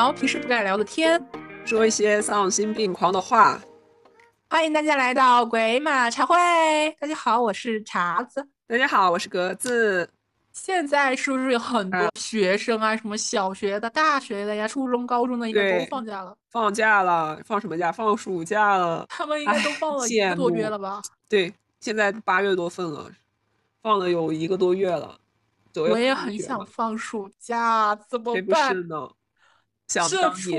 [0.00, 1.22] 聊平时不敢聊的天，
[1.66, 3.60] 说一些丧心病狂的话。
[4.48, 6.34] 欢迎大家来到鬼马茶会。
[6.98, 8.42] 大家好，我是茶子。
[8.66, 10.08] 大家好，我是格子。
[10.54, 12.96] 现在是不是有很多学生啊？
[12.96, 16.34] 什么小学的、大学的呀、初中、高中的，应该都放假了。
[16.50, 17.92] 放假了，放什么假？
[17.92, 19.04] 放暑假了。
[19.06, 21.02] 他们应该都放了一个多月了吧？
[21.28, 23.10] 对，现在八月多份了，
[23.82, 25.18] 放了有一个多月了。
[25.74, 29.06] 我也很想放暑假，怎么办呢？
[29.90, 30.50] 社畜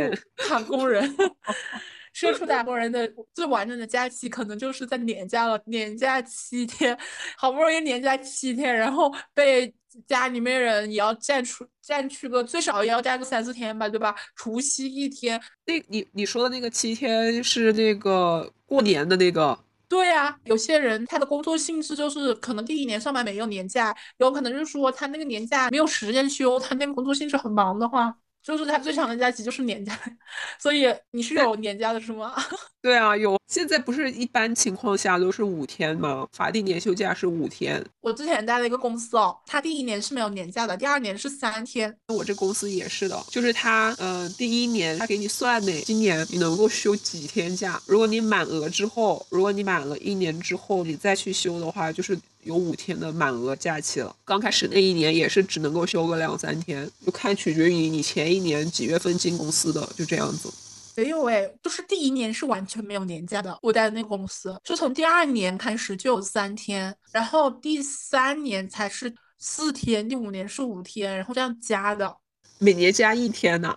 [0.49, 1.16] 打工人，
[2.13, 6.98] 社畜打工人的最完整的假期可能就是在年假了，年假七天，
[7.38, 9.73] 好不容易年假七天，然后被
[10.08, 14.16] 家里面人也要占出占去个最少也要占个三四天吧，对吧？
[14.36, 19.58] 除夕一天，那你你说的那个七天是那个过年的那个？
[19.88, 28.16] 对呀，有些人他的工作性质就是可能第一年上班没有年假，有可能就是说他那个年假没有时间休，他那个工作性质很忙的话。
[28.44, 29.97] 就是他最长的假期就是年假，
[30.59, 32.34] 所以你是有年假的是吗？
[32.81, 33.39] 对啊，有。
[33.48, 36.25] 现在不是一般情况下都是五天吗？
[36.31, 37.83] 法定年休假是五天。
[38.00, 41.95] 我之前待了一个公司哦，他第一年是没有年假的，第二年是三天。
[42.08, 47.80] 我这公司也是的，就是他，呃，第一年他给你算的，今年你能够休几天假？
[47.86, 52.17] 如果你满额之后，如果你满了一年之后，你再去休的话，就是。
[52.44, 54.16] 有五天的满额假期了。
[54.25, 60.52] 刚开始那一年也是只能够休个两三天，就看取决于你前一年几月份进公司的，就这样子。
[60.98, 63.58] 没有哎，就是第一年是完全没有年假的。
[63.61, 72.17] 我待的那个公司，就从第二年开始就有三天，然后第三年才是四天，第五年是五天，然后这样加的。
[72.59, 73.76] 每年加一天呢？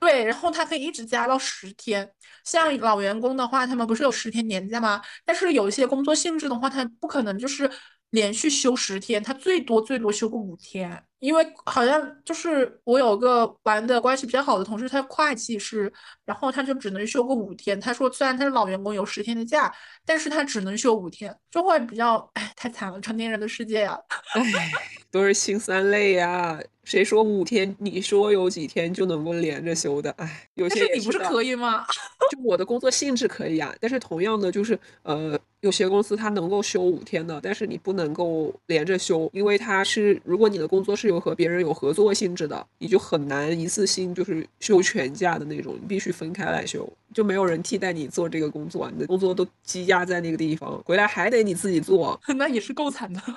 [0.00, 2.10] 对，然后他可以一直加到十天。
[2.44, 5.00] 像老员工的话，他们不是有十天年假吗？
[5.24, 7.70] 但是有一些工作性质的话，他不可能就是
[8.10, 11.04] 连续休十天，他最多最多休个五天。
[11.18, 15.92] 因为好像就是我有个玩的关系比较好的同事，他会计师，
[16.24, 17.78] 然后他就只能休个五天。
[17.78, 19.70] 他说虽然他是老员工，有十天的假，
[20.06, 23.98] 但是他只能休五天，就会比较哎，太惨了，成年人的世界呀，
[24.32, 24.42] 哎，
[25.10, 26.60] 都是心酸泪呀。
[26.82, 27.76] 谁说五天？
[27.78, 30.10] 你说有几天就能够连着休的？
[30.12, 31.84] 哎，有些你不是可以吗？
[32.32, 53.20] 就我的工作性质可以啊，但是同样的就是呃，有些公司它能够休五天的，但是你不能够连着休，因为它是如果你的工作是有和别人有合作性质的，你就很难一次性就是休全假的那种，你必须分开来休，就没有人替代你做这个工作，你的工作都积压在那个地方，回来还得你自己做， 那也是够惨的。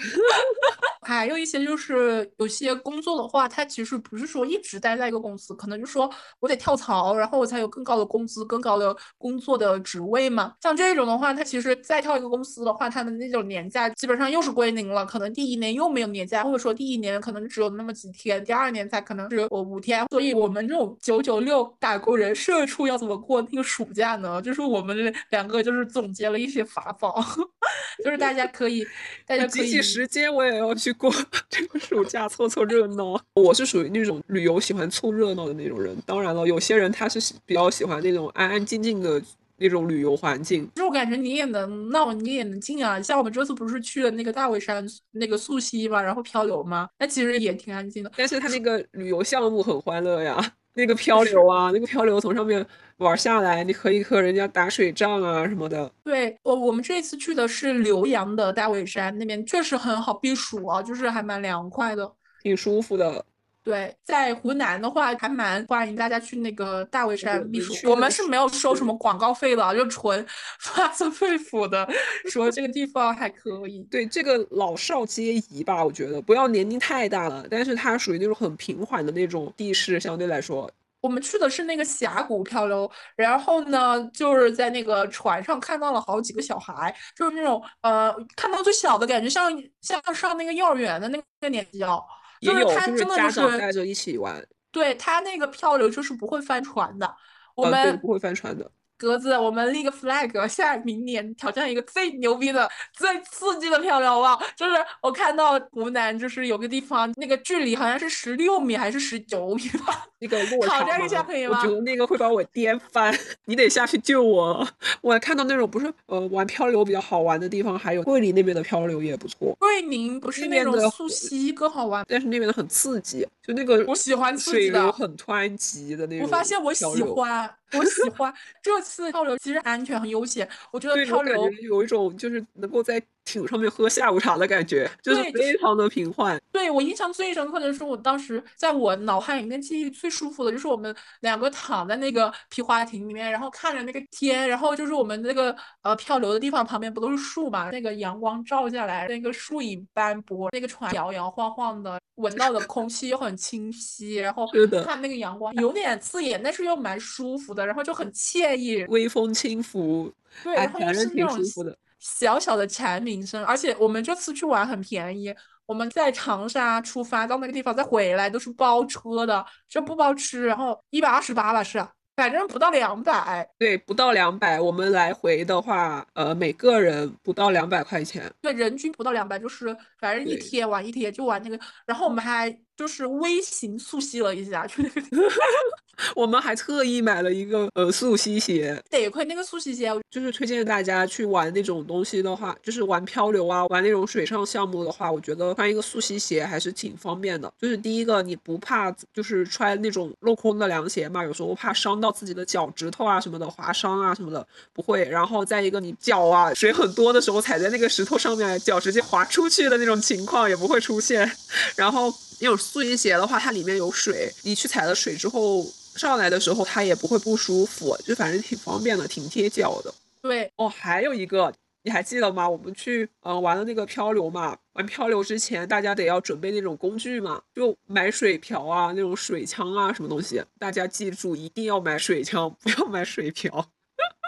[1.03, 6.09] 还有一些就是有些工作的话，它其实不是说一直待在一个公司，可能就说
[6.39, 10.53] 我得跳槽，然后我才有更高的工资、更高的工作的职位嘛。
[10.61, 15.05] 像这种的话，它其实再跳一个公司的话，它的那种年假基本上又是归零了。
[15.05, 20.05] 可能第一年又没有年假，或者说第一年可能只有那么几天，第二年才可能是我五天。
[20.09, 24.41] 所以我们这种九九六打工人社畜要怎么过那个暑假呢？
[24.41, 27.23] 就是我们两个就是总结了一些法宝，
[28.03, 28.85] 就是大家可以，
[29.27, 29.67] 大家可以。
[29.69, 30.93] 挤时间，我也要去。
[30.93, 31.11] 过
[31.49, 35.95] 这个暑假凑凑热闹， 我是属于那种旅游喜欢凑热闹的那种人。
[36.05, 39.21] 当然了，有些人他是比较喜欢那种安安静静的
[39.57, 40.69] 那种旅游环境。
[40.75, 43.01] 就我感觉你也能闹，你也能静啊。
[43.01, 48.11] 像我们这次不是去了那个大围山那个溯溪嘛，然后漂流嘛，那其实也挺安静的。
[48.15, 50.53] 但是他那个旅游项目很欢乐呀。
[50.75, 52.65] 那个漂流啊，那个漂流从上面
[52.97, 55.91] 玩下来，你可以和人家打水仗啊什么的。
[56.03, 63.25] 对，我我们这次去的是浏阳的大尾山，那边确实很好避暑啊，就是还蛮凉快的，挺舒服的。
[63.63, 67.89] 对，在湖南的话，还蛮欢迎大家去那个大围山避暑。
[67.89, 70.25] 我们是没有收什么广告费的，就纯
[70.59, 71.87] 发自肺腑的
[72.29, 73.81] 说这个地方还可以。
[73.89, 80.69] 对，这个老少皆宜吧，我觉得不要年龄太大了，但是它属于那种很平缓的那种地势，相对来说。
[80.99, 89.51] 我们去的是那个峡谷漂流，然后呢，就是在那个船上看到了好几个小孩，就是那种呃，看到最小的感觉像
[89.81, 92.03] 像上那个幼儿园的那个年纪哦。
[92.43, 97.15] 就是他真的就是带着一起玩，对他那个漂流就是不会翻船的，
[97.55, 98.69] 我们不会翻船的。
[99.03, 104.39] 格子，我们立个 flag，下明年挑战一个最牛逼的、最刺激的漂流啊！
[104.55, 110.05] 就是我看到湖南，就是有个地方，那个距离好像是十六米还是十九米吧？
[110.19, 111.59] 那个落挑战一下可以吗？
[111.61, 113.13] 我觉得那个会把我颠翻，
[113.43, 114.65] 你得下去救我。
[115.01, 119.53] 我还看到那种不是呃玩漂流比较好玩的地方，还有桂林那边的漂流也不错。
[119.59, 126.25] 桂林不是那种溯溪更好玩，但是那边的很刺激，就那个我喜欢水流很湍急的那种。
[126.25, 127.53] 我发现我喜欢。
[127.77, 130.47] 我喜欢这次漂流，其实安全很悠闲。
[130.71, 136.39] 我觉得漂流有一种就是能够在艇上面喝下午茶的感觉，就是非常的平缓。
[136.51, 154.47] 对我印象最深刻的是，我当时在我脑海里面记忆最舒服的就是我们两个躺在那个皮划艇里面，然后看着那个天，然后就是我们那个呃漂流的地方旁边不都是树嘛，那个阳光照下来，那个树影斑驳，那个船摇摇晃晃的，闻到的空气又很清晰，然后
[154.85, 160.11] 看那个阳光有点刺眼，但是又蛮舒服的，然后就很惬意，微风轻拂，
[160.43, 161.75] 对，然后又是挺舒服的。
[162.03, 165.33] 小小的蝉鸣声，而且我们这次去玩很便宜，
[165.65, 171.81] 我们在长沙出发到那个地方再回来都是包车的，这不包吃，然后一百二十八吧是，
[172.17, 182.55] 反正不到两百，对，不到两百，我们来回的话，呃，每个人不到两百块钱，对，人均不到两百，就是反正一天玩一天就玩那个，然后我们还。
[182.75, 185.01] 就是微型速吸了一下，去那个。
[186.15, 188.81] 我们还特意买了一个呃速吸鞋。
[188.89, 197.51] 得亏那个速吸鞋，就是推荐大家去玩那种东西的话，就是玩漂流啊，玩那种水上项目的话，我觉得穿一个速吸鞋还是挺方便的。
[197.61, 205.03] 就是第一个，你不怕就是穿那种镂空的凉鞋嘛，有时候怕伤到自己的脚趾头啊什么的，划伤啊什么的不会。
[205.05, 211.29] 然后再一个，你脚啊水很多的时候踩在那个石头上面，脚直接滑出去的那种情况也不会出现。
[211.77, 212.13] 然后。
[212.43, 219.93] 那种速吸鞋的话，它里面有水，你去踩了水之后上来的时候，它也不会不舒服，就反正挺方便的，挺贴脚的。
[220.21, 221.53] 对哦，还有一个，
[221.83, 222.49] 你还记得吗？
[222.49, 233.65] 我们去嗯玩的那个漂流嘛，玩漂流之前，大家得要准备那种工具嘛，就买水瓢啊，那种水枪啊，什么东西，大家记住一定要买水枪，不要买水瓢。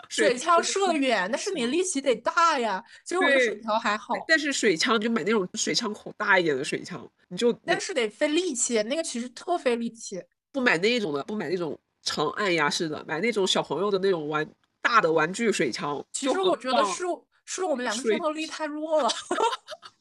[0.10, 2.84] 水枪射得远，但是你力气得大呀。
[3.04, 10.22] 其实我的水枪还好，但是水枪就买那种水枪口大一点的水枪，你就但是得费力气，那个其实特费力气。
[10.52, 14.48] 不买那种的，不买那种长按压式的，买那种小朋友的那种玩
[14.82, 16.04] 大的玩具水枪。
[16.14, 17.04] 其实我觉得是
[17.46, 19.10] 是我们两个战斗力太弱了。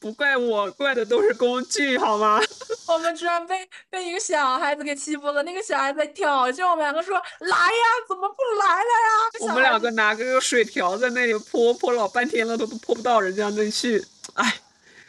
[0.00, 2.40] 不怪我，怪的都是工具，好吗？
[2.86, 5.42] 我们居然被被一个小孩子给欺负了。
[5.42, 14.04] 那个小孩子挑衅我们两个说：“来呀，怎么不来了呀？” 我们两个拿个水瓢在那里泼，泼老半天了，都泼不到人家那去。
[14.34, 14.54] 哎，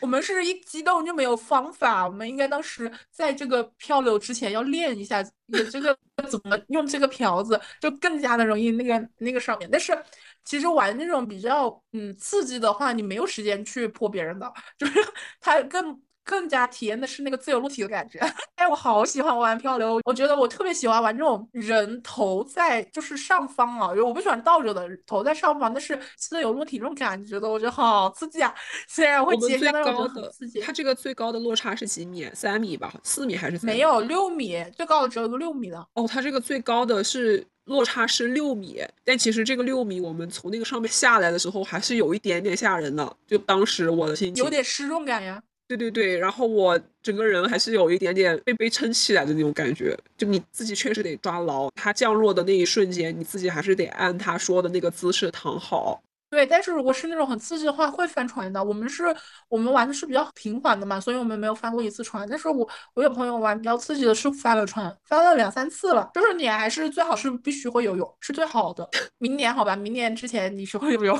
[0.01, 2.07] 我们是一激动就没有方法。
[2.07, 5.97] 我们应该当时在这个漂流之前要练一下，也这个
[6.29, 9.69] 怎么用这个瓢子，就更加的容易那个那个上面。
[9.71, 9.97] 但是。
[10.45, 14.93] 其实玩那种比较嗯刺激的话，你没有时间去泼别人的，就是
[15.39, 18.19] 他更更加体验的是那个自由落体的感觉。
[18.53, 28.53] 哎，我好喜欢玩漂流，我觉得我特别喜欢玩这种人头在就是上方啊，我不喜欢倒着的头在上方，但是自由落体这种感觉的，我觉得好刺激啊！
[28.87, 30.61] 虽然会接下那种刺激。
[30.61, 32.29] 它这个最高的落差是几米？
[32.35, 32.93] 三米吧？
[33.03, 33.65] 四米还是？
[33.65, 35.87] 没有六米，最高的只有个六米的。
[35.95, 37.43] 哦，它这个最高的是。
[37.65, 43.15] 落差是六米，但其实这个六米，我们从那个上面下来的时候，还是有一点点吓人的。
[43.27, 45.39] 就当时我的心情有点失重感呀。
[45.69, 49.95] 对对对，然后我整个人还是有一点点被被撑起来的那种感觉。
[50.17, 56.01] 就你自己确实得抓牢它降落的那一瞬间，你自己还是得按他说的那个姿势躺好。
[56.31, 58.63] 对，但是如果是那种很刺激的话，会翻船的。
[58.63, 59.03] 我们是，
[59.47, 62.27] 我们玩的是比较平缓的嘛，所以我们没有翻过一次船。
[62.27, 66.09] 但是我我有朋友玩比较刺激的，是翻了船，翻了两三次了。
[66.15, 68.87] 就是你还是最好是必须会游泳，是最好的。
[69.19, 71.19] 明年好吧，明年之前你学会游泳，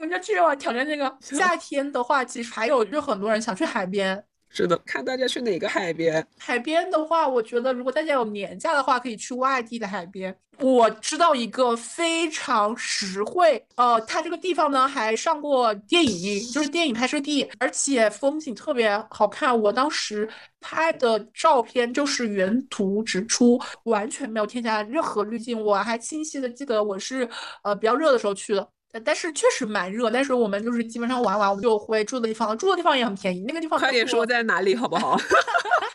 [0.00, 1.14] 我们就去玩挑战这个。
[1.20, 4.24] 夏天的话，其实还有就很多人想去海边。
[4.48, 6.26] 是的，看大家去哪个海边。
[6.38, 10.34] 海边的话，我觉得如果大家有年假的话，可以去外地的海边。
[10.58, 19.58] 我知道一个非常实惠，呃，它这个地方呢还上过电影，就是电影拍摄地，而且风景特别好看。
[19.60, 20.26] 我当时
[20.60, 25.62] 拍的照片就是原图直出，完全没有添加任何滤镜。
[25.62, 27.28] 我还清晰的记得我是
[27.62, 28.66] 呃比较热的时候去的。
[29.04, 33.44] 但是确实蛮热，但是我们就是基本上玩完我们就回住的地方，住的地方也很便宜。
[33.46, 35.16] 那个地方快点说在哪里好不好？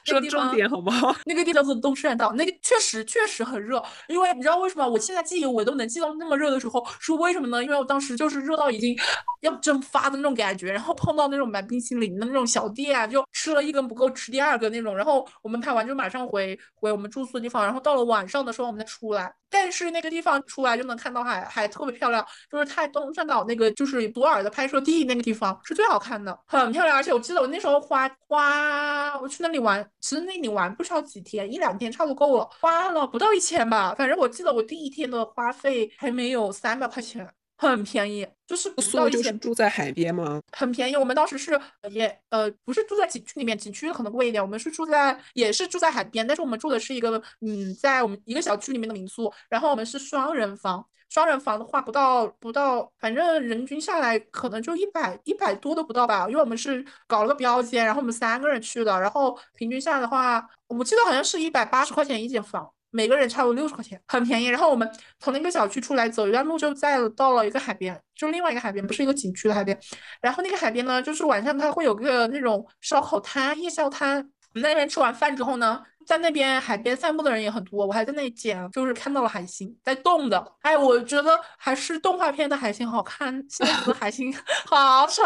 [0.05, 1.15] 说重点好不好？
[1.25, 3.83] 那个地方叫做东山岛，那个确实确实很热。
[4.07, 4.87] 因为你知道为什么？
[4.87, 7.63] 我现在记忆我都能记到那么热的时候，是为什么呢？
[7.63, 8.95] 因为我当时就是热到已经
[9.41, 14.95] 要蒸发的那种感觉，然后碰到那种卖冰淇淋的那种小店，就吃了一根不够吃第二个那种。
[14.95, 19.33] 然后我们拍完就马上回回我们住宿的地方，然后到了晚上的时候我们再出来。
[19.49, 26.95] 但是那个地方出来就能看到海，海特别漂亮，就是太东山岛那个就是博尔的拍摄地那个地方是最好看的，很漂亮。
[26.95, 33.93] 而且我记得我那时候花花我去那里玩，其实那里玩不需要几天，一两天差不多够了，花了不到一千吧。
[33.97, 37.27] 反正我记得我第一天的花费还没有三百块钱。
[37.57, 40.41] 很便宜，就是住宿就是住在海边吗？
[40.51, 41.57] 很便宜，我们当时是
[41.89, 44.43] 也呃不是住在景区里面，景区可能贵一点。
[44.43, 50.85] 我们是住在也是住在海边，但是我们住的是一个嗯在我们一个小区里面的民宿，然后我们是双人房。
[51.15, 56.27] 双人房的话，不到不到，反正人均下来可能就一百一百多都不到吧。
[56.27, 62.69] 因为我们是搞了个标间，然后我们三个人去的，然后平均下来的话，我记得好像是一百八十块钱一间房。
[62.91, 64.47] 每个人差不多六十块钱，很便宜。
[64.47, 64.89] 然后我们
[65.21, 69.79] 从那个小区出来，走一段路就再到了一个海边，就另外一个海边，不是一个景区的海边。
[70.19, 74.17] 然后那个海边呢，就是晚上它会有个那种烧烤摊、夜宵摊。
[74.53, 77.85] 我们那边吃完饭之后呢，在那边海边散步的人也很多。
[77.85, 80.53] 我还在那里捡，就是看到了海星在动的。
[80.61, 84.33] 哎，我觉得还是动画片的海星好看，现实的海星
[84.67, 85.23] 好丑。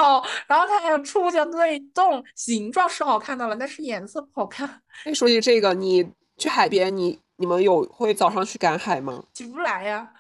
[0.48, 4.82] 然后它还有触角对动，形状是好看的了，但是颜色不好看。
[5.06, 7.20] 哎，说起这个，你去海边，你。
[7.42, 9.24] 你们有会早上去赶海吗？
[9.34, 10.12] 起不来呀，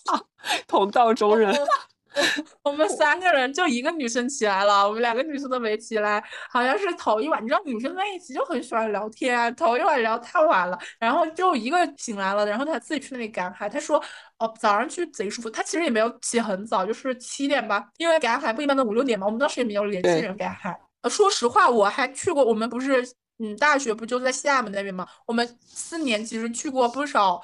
[0.68, 1.50] 同道中人。
[2.62, 6.22] 我们三个人就一个女生起来了，我们两个女生都没起来。
[6.50, 13.68] 好像是头一晚，你知道女生在一起就很喜欢聊天，头一晚聊太晚了，然后就一个醒来了，然后她自己去那里赶海。
[13.68, 14.02] 她说
[14.38, 15.48] 哦，早上去贼舒服。
[15.48, 19.26] 她其实也没有起很早，就是七点吧，因为赶海不一般都五六点嘛。
[19.26, 20.78] 我们当时也没有联系人赶海。
[21.02, 23.06] 呃，说实话，我还去过，我们不是。
[23.42, 25.06] 嗯，大学不就在厦门那边嘛？
[25.24, 27.40] 我们四年其实去过不少，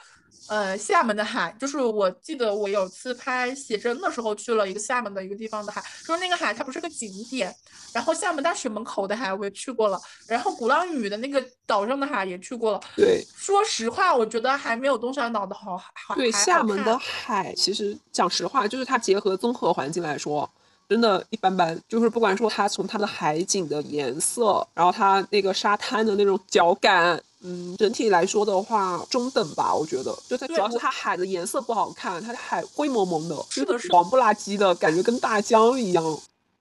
[0.49, 1.55] 呃，厦门的海。
[1.59, 7.55] 就是我记得我有次拍写真的时候去了一个厦门的一个地方的海，就是那个海它不是个景点。
[7.93, 12.81] 然后厦门大学门口的海我也去过了，然后鼓浪屿的那个岛上的海也去过了。
[12.95, 15.81] 对，说实话，我觉得还没有东山岛的好。
[16.15, 20.49] 对，厦门的海其实讲实话，就是它结合综合环境来说。
[20.89, 30.17] 真的一般般，就是不管说它从它的海景的颜色，然后它那个沙滩的那种脚感，嗯，整体来说的话中等吧，我觉得。
[30.29, 36.03] 就它主要是它海的颜色不好看，它的海灰蒙蒙的，是的是黄不拉几的感觉，跟大江一样。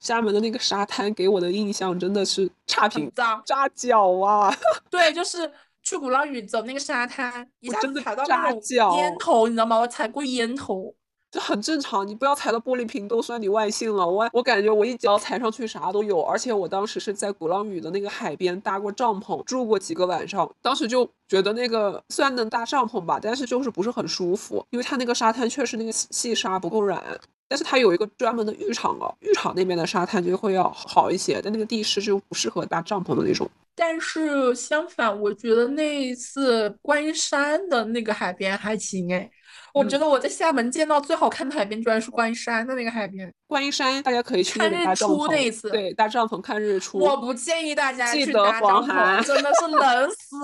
[0.02, 4.56] 厦门的那个沙滩给我的印象真的是差评，脏扎脚啊！
[4.88, 5.52] 对，就是
[5.82, 8.62] 去鼓浪屿走那个沙滩，一下子踩到那种
[8.98, 9.80] 烟头，你知道吗？
[9.80, 10.94] 我踩过烟头。
[11.36, 14.08] 这很正常，你不要踩到玻璃瓶都算你万幸了。
[14.08, 20.50] 我我感觉我一脚踩上去啥都有，而且我当时是在鼓浪屿的那个海边搭过帐篷，住过几个晚上。
[20.62, 27.04] 当时就觉得那个虽然能搭帐篷吧，但是就是不是很舒服，因为它那个沙滩确实那个细沙不够软。
[27.50, 33.46] 但是它有一个专门的浴场哦，浴场那边的沙滩就会要好一些，但那个地势就不适合搭帐篷的那种。
[33.76, 39.30] 但是相反，我觉得那一次观音山的那个海边还行哎。
[39.74, 43.30] 我觉得我在厦门见到最好看的海边，居然是观音山的那个海边。
[43.46, 46.98] 观音山，大家可以去看日出那一次，对，搭帐篷看日出。
[46.98, 50.38] 我不建议大家去搭帐篷，真的是冷死。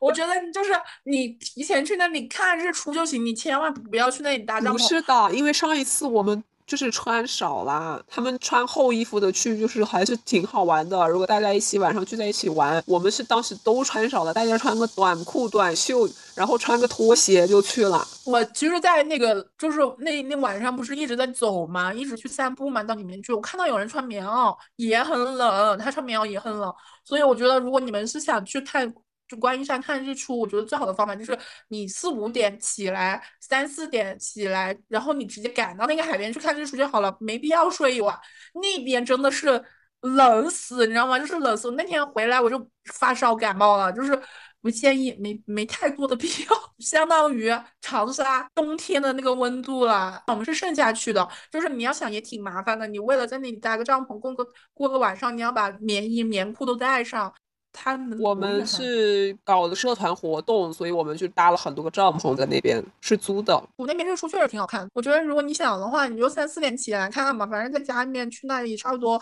[0.00, 0.70] 我觉得就是
[1.04, 4.78] 你提前去那里看日出就行，你千万不要去那里搭帐篷。
[4.78, 6.42] 不是的，因为上一次我们。
[6.70, 11.08] 就是穿少了，他们穿厚衣服的去，就是还是挺好玩的。
[11.08, 18.06] 如果大家一起晚上聚在一起玩，我们是当时都穿少了，大家穿个短裤、短袖，然后穿个拖鞋就去了。
[18.24, 21.92] 我其实，在那个就是那那晚上不是一直在走吗？
[21.92, 23.32] 一直去散步嘛，到里面去。
[23.32, 26.72] 我看到有人穿棉袄，也很冷，他穿棉袄也很冷。
[27.04, 28.94] 所以我觉得，如果你们是想去看。
[29.30, 38.18] 就观音山看日出，我觉得最好的方法就是你四五点起来，三四点起来，然后你直接赶到那个海边去看日出就好了，没必要睡一晚。
[38.54, 39.64] 那边真的是
[40.00, 41.16] 冷死，你知道吗？
[41.16, 41.70] 就是冷死。
[41.72, 44.20] 那天回来我就发烧感冒了，就是
[44.60, 46.48] 不建议，没没太多的必要。
[46.80, 50.22] 相当于长沙冬天的那个温度了。
[50.26, 54.44] 我们是盛夏去的，就是你要想也挺麻烦的，你为了在那里搭个帐篷过个
[54.74, 57.32] 过个晚上，你要把棉衣棉裤都带上。
[57.72, 63.62] 他们我们是搞的社团活动，所以我们就搭了很多个帐篷在那边，是租的。
[63.76, 69.20] 我那边日出确实挺好看，我觉得如果你想的话，你就三四点起来看看吧，反正在家里面去那里差不多。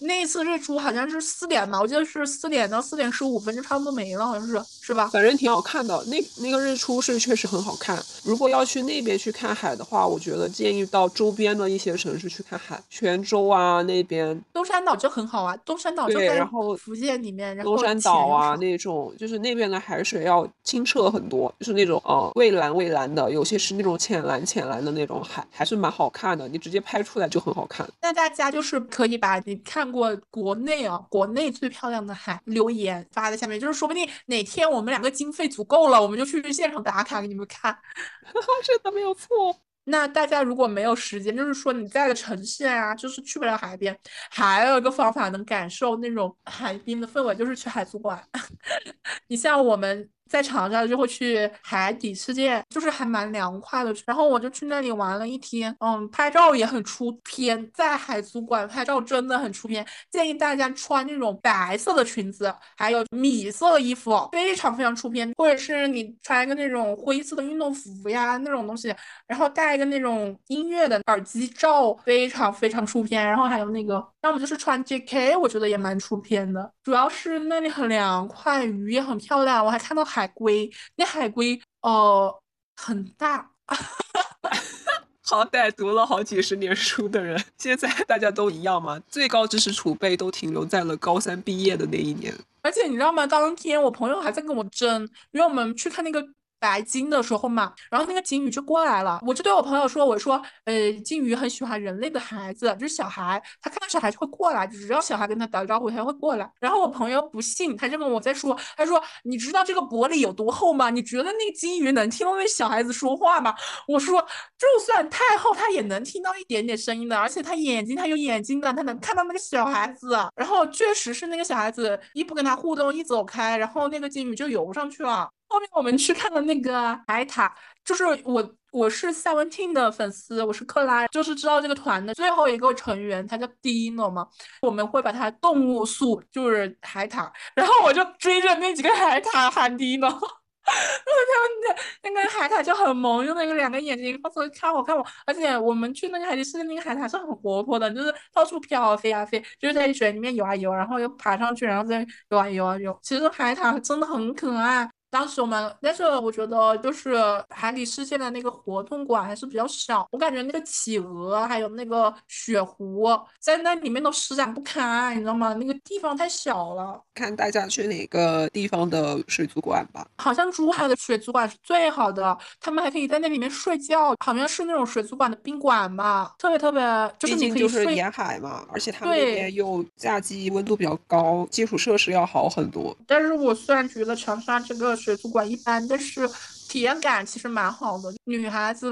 [0.00, 5.08] 那一次日出好像是四点吧，我记得是四点到四点十五分就差不多没了，好像是是吧？
[5.08, 7.98] 反正挺好看的，那那个日出是确实很好看。
[8.22, 14.38] 如果要去那边去看海的话，我觉得建议到周边的一些城市去看海，泉州啊那边。
[14.52, 16.44] 东山岛就很好啊，东山岛就在
[16.78, 26.46] 福建里面，然后东山岛啊那种，就是那边的海水要清澈很多，就是那种呃蔚蓝蔚蓝的，有些是那种浅蓝浅蓝的那种海，还是蛮好看的。
[26.48, 27.88] 你直接拍出来就很好看。
[28.02, 29.85] 那大家就是可以把你看。
[29.90, 37.76] 过国内啊，国内最漂亮的海，留言发在下面，就是说不定哪天我们两个经费足够了，我们就去现场打卡给你们看，
[38.64, 39.56] 这都没有错。
[39.88, 43.96] 那大家如果没有时间，就是说你在的城市啊，就是去不了海边，
[44.30, 48.20] 还有一个方法能感受那种海滨的氛围，就是去海族馆。
[49.28, 53.94] 你像我们在长沙就会去海底世界，就是还蛮凉快的。
[54.06, 59.86] 然后我就去那里玩了一天，嗯，拍照也很出片，在海族馆拍照真的很出片。
[60.10, 65.32] 建议大家穿那种白色的裙子，还有米色的衣服，非常非常出片。
[65.36, 68.94] 或者是你穿一个那种灰色的运动服呀，那种东西，
[69.26, 73.24] 然后戴一个那种音乐的耳机罩，非常非常出片。
[73.26, 76.72] 然后还有那个，要么就是穿 JK，我觉得也蛮出片的。
[76.82, 80.68] 主要是那里很凉快，鱼也很漂亮，我还看到海龟。
[80.96, 82.34] 那海龟哦
[82.74, 83.48] 很大，
[85.22, 89.00] 好歹读了好几十年书的人，现在大家都一样嘛？
[89.08, 92.34] 最高知识储备都停留在了高三毕业的那一年。
[92.62, 93.24] 而且你知道吗？
[93.24, 96.26] 当天我朋友还在跟我争，因为我们去看那个。
[96.58, 110.90] 白鲸的时候嘛，然后那个鲸鱼就过来了，我就对我朋友说：“我说，呃，鲸鱼很喜欢人类的孩子，就是小孩，他看到小孩就会过来，只要小孩跟他打招呼，他就会过来。”然后我朋友不信，他就跟我在说：“他说，你知道这个玻璃有多厚吗？
[110.90, 113.54] 你觉得那个鲸鱼能听到那小孩子说话吗？”
[113.86, 114.20] 我说
[114.58, 125.28] ：“就算太厚，它也能听到一点点声音的，而且它眼睛，它有眼睛的，它能看到那个小孩子。”然后确实是那个小孩子一不跟他互动，一走开，然后那个鲸鱼就游上去了。
[125.48, 134.26] 后面我们去看了那个海塔，就是我我是 Seventeen 的粉丝，我是克拉，就是知道这个团的最后一个成员，他叫 Dino 嘛，
[134.62, 154.90] 我们会把他动物塑，就是海塔，然后我就追着那几个海塔喊 Dino，然后他们那那个海塔就很萌，用那个两个眼睛，到处看我看我，而且我们去那个海底世界那个海塔是很活泼的，就是到处飘啊飞啊飞，就是在水里面游啊游，然后又爬上去，然后再游啊游啊游，其实海獭真的很可爱。
[155.16, 157.16] 当时我们，但是我觉得就是
[157.48, 163.08] 海底世界的那个活动馆还是比较小，我感觉那个企鹅还有那个雪狐
[163.40, 165.54] 在那里面都施展不开，你知道吗？
[165.54, 167.02] 那个地方太小了。
[167.14, 170.06] 看大家去哪个地方的水族馆吧。
[170.18, 176.82] 好像珠海的水族馆是最好的，他们还可以在那里面睡觉，好像是那种水族馆的宾馆吧，特别特别，
[177.18, 177.94] 就是你可以睡。
[177.94, 182.94] 沿海嘛，而且他们那边又夏季温度比较高，基础设施要好很多。
[183.06, 184.94] 但是我虽然觉得长沙这个。
[185.06, 186.28] 水族馆一般，但是
[186.68, 188.12] 体验感其实蛮好的。
[188.24, 188.90] 女孩子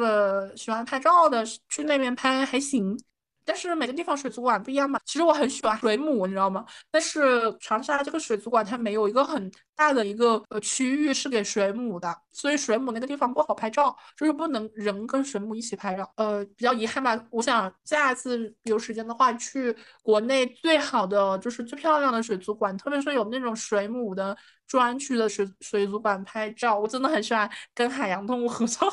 [0.56, 2.96] 喜欢拍照的，去那边拍还行。
[3.44, 4.98] 但是每个地方水族馆不一样嘛。
[5.04, 6.64] 其实我很喜欢水母，你知道吗？
[6.90, 16.10] 但是长沙这个水族馆它没有一个很大的一个呃区域是给水母的，所以水母那个地方不好拍照，就是不能人跟水母一起拍照。
[16.16, 17.18] 呃，比较遗憾吧。
[17.30, 26.78] 我想下次有时间的话，去国内最好的就是最漂亮的水族馆，特别是有那种水母的专区的水水族馆拍照。
[26.78, 28.88] 我真的很喜欢跟海洋动物合照。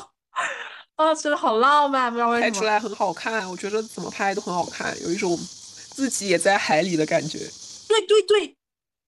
[0.96, 3.48] 啊，真的好浪漫，不知道为什么拍出来很好看。
[3.50, 5.36] 我觉得怎么拍都很好看，有一种
[5.90, 7.38] 自己也在海里的感觉。
[7.88, 8.56] 对对对，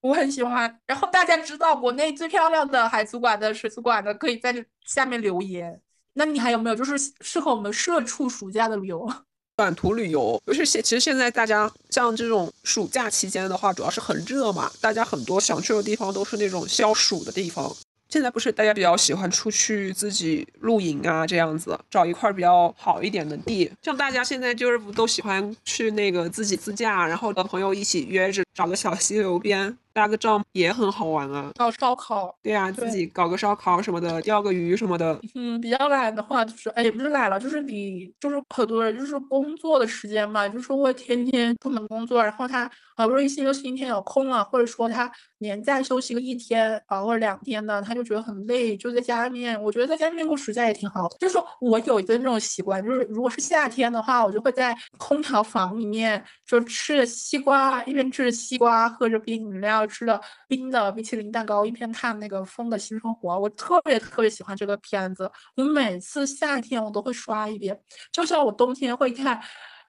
[0.01, 0.81] 我很喜欢。
[0.87, 5.81] 然后大家知道国内最漂亮的海族馆的水族馆的，可以在这下面留言。
[6.15, 9.09] 那你还有没有就是适合我们社畜暑假的旅游？
[9.57, 17.73] 短途旅游，就是现其实现在大家像这种暑假期间的话，主要是很热嘛，大家很多想去的地方都是那种消暑的地方。
[18.15, 23.69] 现在不是大家比较喜欢出去自己露营啊，这样子找一块比较好一点的地。
[23.83, 29.77] 像大家现在就是不都喜欢去那个自己自驾，然后和朋友一起约着找个小溪流边。
[29.95, 35.17] 搭个帐也很好玩啊，搞烧烤，对呀，自己搞个烧烤什么的，钓个鱼什么的。
[35.37, 49.63] 嗯，比较懒的话，就是哎，也不是懒了，就是你就是很多人就是工作的时间嘛，就是会天天出门工作，然后他好不容易星期六、星期天有空了，或者说他年假休息个一天啊或者两天的，他就觉得很累，就在家里面。
[49.63, 51.17] 我觉得在家里面过暑假也挺好的。
[51.21, 59.87] 就是说我有一个那种习惯，就是如果是夏天的话，我就会在空调房里面就吃着西瓜，一边吃着西瓜，喝着冰饮料。
[59.87, 65.31] 吃的冰的冰淇淋蛋糕，一边看那个《风的新生活》，我特别特别喜欢这个片子。
[65.57, 67.79] 我每次夏天我都会刷一遍，
[68.13, 69.41] 就像我冬天会看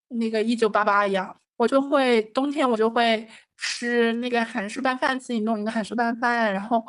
[0.09, 6.85] 那个《一九八八》一样，我就会冬天我就会吃那个韩式拌饭，自己弄一个韩式拌饭，然后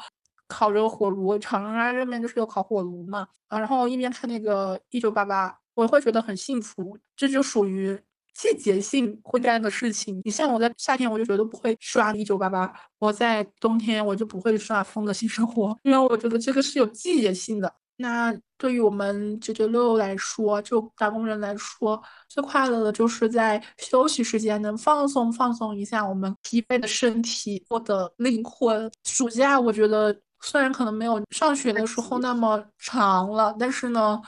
[0.47, 7.99] 烤着火炉，长沙这边就是有烤火炉嘛，啊，然后一边看那个《一九八八》，我会觉得很幸福，这就属于。
[8.37, 17.73] 季节性会干的事情，你像我在夏天，我就绝对不会刷一九八八；我在冬天，我就不会刷《风的新生活》，因为我觉得这个是有季节性的。
[17.97, 28.91] 那对于我们九九六来说，就打工人来说，最快乐的就是在休息时间能放松放松一下我们疲惫的身体或者灵魂。
[29.05, 34.21] 暑假我觉得虽然可能没有上学的时候那么长了，但是呢，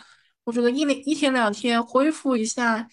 [0.45, 2.89] 我觉得一两一天两天恢复一下。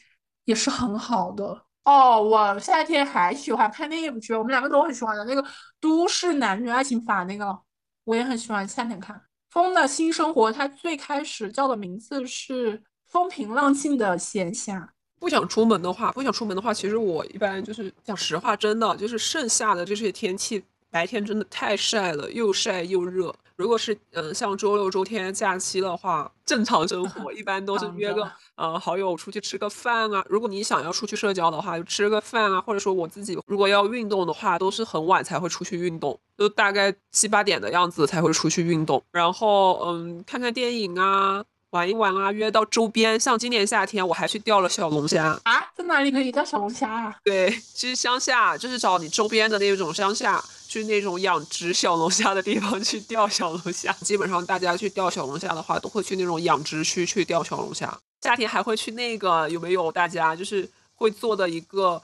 [0.45, 2.21] 也是很好的哦。
[2.21, 5.43] 我夏天还喜欢看那一部剧，我们两个都很喜欢的那个
[5.79, 7.59] 《都市男女爱情法》那个。
[8.05, 9.15] 我也很喜欢夏天看
[9.49, 12.77] 《风的新生活》，它最开始叫的名字是
[13.07, 14.79] 《风平浪静的闲暇》。
[15.19, 23.33] 不想出门的话，不想出门的话，其实我一般就是讲实话，真的就是盛夏的这些天气，白天真的太晒了，又晒又热。
[23.57, 30.23] 如果是嗯像周六周天假期的话，正常生活一般都是约个呃好友出去吃个饭啊。
[30.29, 39.01] 如果你想要出去社交的话，就吃个饭啊，或者说我自己如果要运动的话，都是很晚才会出去运动，都大概七八点的样子才会出去运动。
[39.11, 41.43] 然后嗯看看电影啊。
[41.71, 47.13] 玩一玩啊，约到周边，像今年夏天我还去钓了小龙虾啊，在哪里可以钓小龙虾啊？
[47.21, 50.41] 对，其实乡下就是找你周边的那种乡下，
[50.75, 53.93] 去那种养殖小龙虾的地方去钓小龙虾。
[54.01, 57.97] 基本上大家去钓小龙虾的话，都会去那种养殖区去钓小龙虾。
[58.23, 59.89] 夏天还会去那个有没有？
[59.89, 62.01] 大家就是会做的一个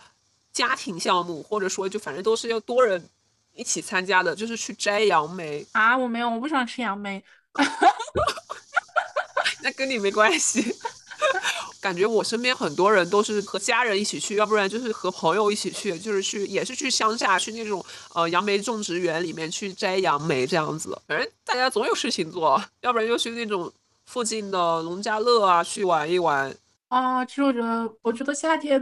[0.53, 3.09] 家庭项目，或者说就反正都是要多人
[3.53, 5.97] 一起参加的，就是去摘杨梅啊。
[5.97, 7.21] 我没有，我不喜欢吃杨梅。
[9.61, 10.73] 那跟你没关系，
[11.81, 20.97] 感觉我身边很多人都是和家人一起去，要不然就是和朋友一起去，就是去也是去乡下去那种呃杨梅种植园里面去摘杨梅这样子。
[21.07, 23.71] 反正大家总有事情做，要不然就去那种
[24.05, 26.55] 附近的农家乐啊去玩一玩。
[26.89, 28.79] 啊，其实我觉得我觉得夏天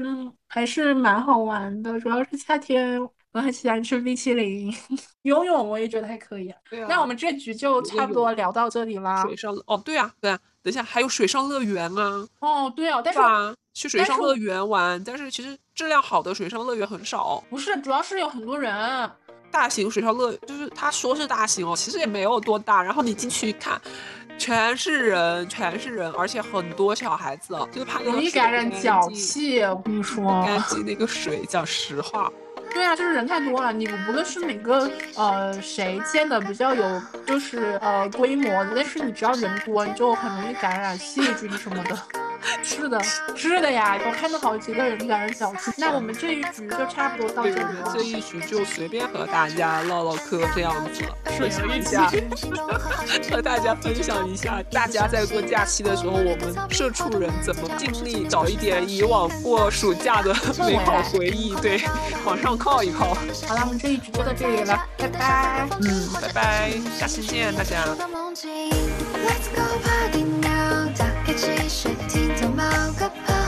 [0.48, 3.00] 还是蛮好玩的，主要是夏天。
[3.32, 4.74] 我很喜欢吃冰淇淋，
[5.22, 6.58] 游泳我也觉得还可以啊。
[6.88, 9.22] 那我们这局就差不多聊到这里啦。
[9.24, 12.28] 水上哦，对啊，对啊，等一下还有水上乐园啊。
[12.40, 13.20] 哦，对啊，但是
[13.74, 17.44] 去水上乐园玩，但是其实质量好的水上乐园很少。
[17.52, 19.10] 不是，主要是有很多人。
[19.52, 22.82] 大型水上乐就是他说是大型哦，其实也没有多大。
[22.82, 23.80] 然后你进去一看，
[24.38, 29.62] 全是人，全是人，而且很多小孩子，就是怕容易感染脚气。
[29.62, 32.32] 我跟你说，干净那个水，讲实话。
[32.74, 42.29] 对啊，就是人太多了，你无论是哪个呃谁建的比较有就是呃规模，但是你只要人多，你就很容易感染细菌什么的。
[42.64, 43.02] 是的，
[43.36, 45.72] 是的呀，我看到好几个人感染小气。
[45.78, 47.94] 那我们这一局就差不多到这里了。
[47.94, 51.04] 这一局就随便和大家唠唠嗑这样子，
[51.38, 52.10] 分享一下，
[53.32, 61.82] 和大家分享一下，大家在过假期的时候，我们社畜人怎么尽力找一点以往过暑假的美好回忆，对，
[62.26, 63.14] 往上靠一靠。
[63.48, 65.68] 好了，我们这一局就到这里了，拜拜。
[65.82, 67.86] 嗯，拜拜，下期见，大家。
[71.28, 72.29] 一起水晶头冒个泡
[73.18, 73.39] up.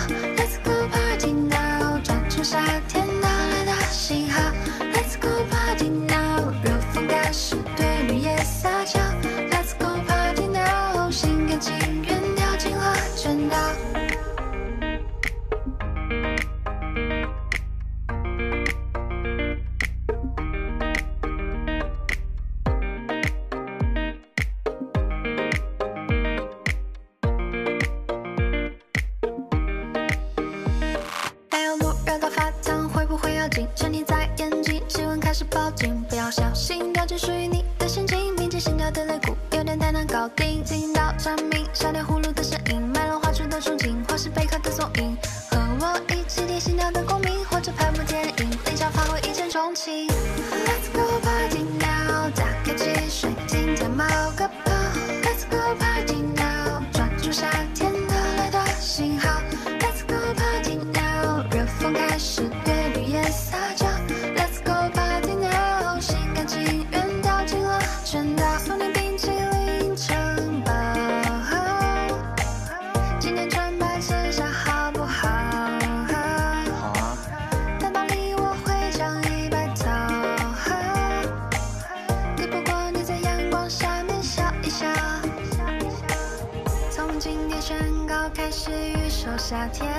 [89.41, 89.91] 夏天，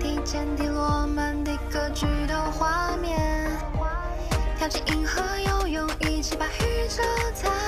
[0.00, 3.50] 提前提落满地歌剧的画面，
[4.58, 7.02] 跳进银河游泳，一起把宇宙
[7.40, 7.61] 踏。